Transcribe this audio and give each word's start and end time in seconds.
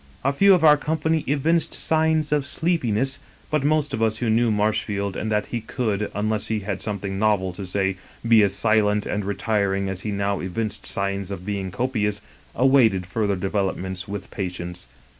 A 0.23 0.33
few 0.33 0.55
of 0.55 0.63
our 0.63 0.77
company 0.77 1.23
evinced 1.27 1.75
signs 1.75 2.31
of 2.31 2.47
sleepiness, 2.47 3.19
but 3.51 3.63
most 3.63 3.93
of 3.93 4.01
us 4.01 4.17
who 4.17 4.31
knew 4.31 4.49
Marshfield, 4.49 5.15
and 5.15 5.31
that 5.31 5.45
he 5.51 5.61
could, 5.61 6.09
un 6.15 6.27
less 6.27 6.47
he 6.47 6.61
had 6.61 6.81
something 6.81 7.19
novel 7.19 7.53
to 7.53 7.67
say, 7.67 7.97
be 8.27 8.41
as 8.41 8.55
silent 8.55 9.05
and 9.05 9.23
retiring 9.23 9.89
as 9.89 10.01
he 10.01 10.09
now 10.11 10.39
evinced 10.39 10.87
signs 10.87 11.29
of 11.29 11.45
being 11.45 11.69
copious, 11.69 12.21
awaited 12.55 13.05
further 13.05 13.35
developments 13.35 14.07
with 14.07 14.31
patience. 14.31 14.87